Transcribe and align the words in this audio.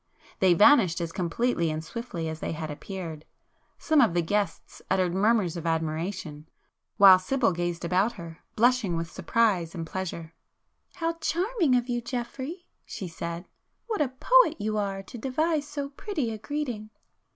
They 0.39 0.55
vanished 0.55 0.99
as 0.99 1.11
completely 1.11 1.69
and 1.69 1.85
swiftly 1.85 2.27
as 2.27 2.39
they 2.39 2.53
had 2.53 2.71
appeared,—some 2.71 3.99
[p 3.99 4.03
264] 4.03 4.07
of 4.07 4.13
the 4.15 4.27
guests 4.27 4.81
uttered 4.89 5.13
murmurs 5.13 5.55
of 5.55 5.67
admiration, 5.67 6.49
while 6.97 7.19
Sibyl 7.19 7.51
gazed 7.51 7.85
about 7.85 8.13
her, 8.13 8.39
blushing 8.55 8.97
with 8.97 9.11
surprise 9.11 9.75
and 9.75 9.85
pleasure. 9.85 10.33
"How 10.95 11.13
charming 11.21 11.75
of 11.75 11.87
you, 11.87 12.01
Geoffrey!" 12.01 12.65
she 12.83 13.07
said, 13.07 13.45
"What 13.85 14.01
a 14.01 14.07
poet 14.07 14.59
you 14.59 14.75
are 14.75 15.03
to 15.03 15.19
devise 15.19 15.67
so 15.67 15.89
pretty 15.89 16.31
a 16.31 16.39
greeting!" 16.39 16.89